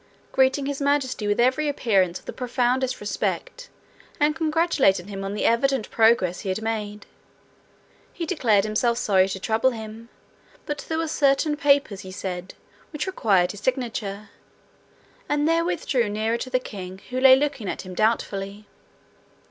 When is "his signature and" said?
13.51-15.47